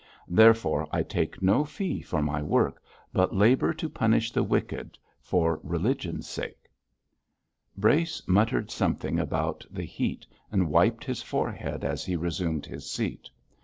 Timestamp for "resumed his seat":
12.15-13.29